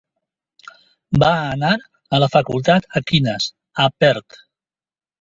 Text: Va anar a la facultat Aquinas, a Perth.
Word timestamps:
Va 1.25 1.29
anar 1.51 1.71
a 2.15 2.21
la 2.25 2.31
facultat 2.39 2.91
Aquinas, 3.05 3.49
a 3.85 3.91
Perth. 4.01 4.45